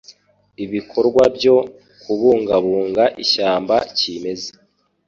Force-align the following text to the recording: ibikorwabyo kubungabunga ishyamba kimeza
ibikorwabyo 0.63 1.55
kubungabunga 2.01 3.03
ishyamba 3.23 3.75
kimeza 3.97 4.51